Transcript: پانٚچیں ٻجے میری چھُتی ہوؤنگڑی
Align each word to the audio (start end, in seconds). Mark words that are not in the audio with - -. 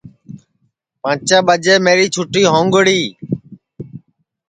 پانٚچیں 1.01 1.43
ٻجے 1.47 1.75
میری 1.85 2.07
چھُتی 2.13 2.41
ہوؤنگڑی 2.51 2.99